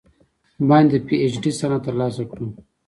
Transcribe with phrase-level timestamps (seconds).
[0.69, 2.47] باندې د پې اي چ ډي سند تر السه کړو۔